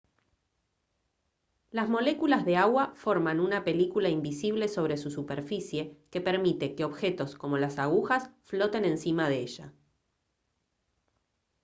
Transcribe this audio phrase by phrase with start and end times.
[1.69, 7.35] las moléculas de agua forman una película invisible sobre su superficie que permite que objetos
[7.35, 9.73] como las agujas floten encima de ella